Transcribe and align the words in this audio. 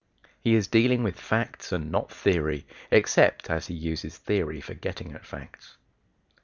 He 0.43 0.55
is 0.55 0.65
dealing 0.67 1.03
with 1.03 1.19
facts 1.19 1.71
and 1.71 1.91
not 1.91 2.11
theory, 2.11 2.65
except 2.89 3.51
as 3.51 3.67
he 3.67 3.75
uses 3.75 4.17
theory 4.17 4.59
for 4.59 4.73
getting 4.73 5.13
at 5.13 5.23
facts. 5.27 5.77